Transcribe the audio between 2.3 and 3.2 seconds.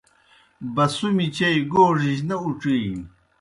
اُڇِینیْ۔